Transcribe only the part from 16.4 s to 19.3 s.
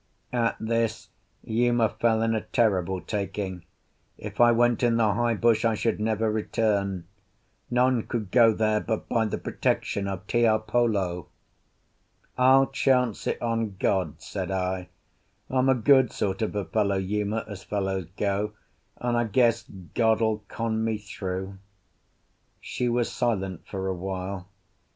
of a fellow, Uma, as fellows go, and I